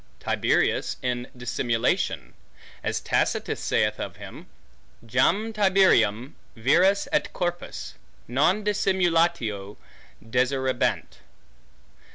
Tiberius 0.19 0.97
in 1.03 1.27
dissimulation; 1.37 2.33
as 2.83 2.99
Tacitus 2.99 3.59
saith 3.61 3.99
of 3.99 4.15
him, 4.15 4.47
Jam 5.05 5.53
Tiberium 5.53 6.33
vires 6.55 7.07
et 7.11 7.31
corpus, 7.33 7.93
non 8.27 8.63
dissimulatio, 8.63 9.77
deserebant. 10.27 11.19